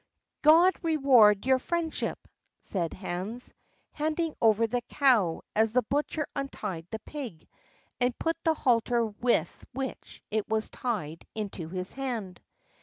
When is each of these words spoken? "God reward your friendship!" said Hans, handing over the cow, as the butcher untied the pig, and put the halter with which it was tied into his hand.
"God 0.41 0.73
reward 0.81 1.45
your 1.45 1.59
friendship!" 1.59 2.27
said 2.59 2.95
Hans, 2.95 3.53
handing 3.91 4.33
over 4.41 4.65
the 4.65 4.81
cow, 4.89 5.43
as 5.55 5.73
the 5.73 5.83
butcher 5.83 6.25
untied 6.35 6.87
the 6.89 6.97
pig, 6.97 7.47
and 7.99 8.17
put 8.17 8.35
the 8.43 8.55
halter 8.55 9.05
with 9.05 9.63
which 9.73 10.23
it 10.31 10.49
was 10.49 10.71
tied 10.71 11.23
into 11.35 11.69
his 11.69 11.93
hand. 11.93 12.41